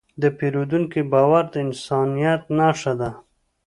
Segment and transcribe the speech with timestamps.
[0.21, 3.11] د پیرودونکي باور د انسانیت نښه ده.